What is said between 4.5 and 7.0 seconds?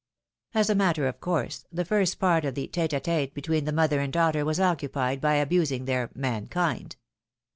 occupied by abusing their mankind.